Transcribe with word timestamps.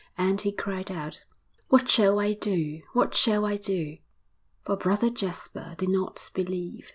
And 0.17 0.41
he 0.41 0.51
cried 0.51 0.89
out, 0.89 1.25
'What 1.67 1.87
shall 1.87 2.19
I 2.19 2.33
do? 2.33 2.81
What 2.93 3.13
shall 3.13 3.45
I 3.45 3.57
do?' 3.57 3.99
For 4.65 4.75
Brother 4.75 5.11
Jasper 5.11 5.75
did 5.77 5.89
not 5.89 6.31
believe. 6.33 6.89